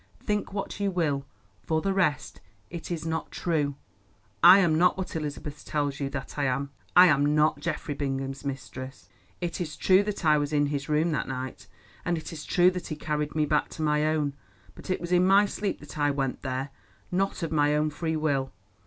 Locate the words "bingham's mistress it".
7.93-9.61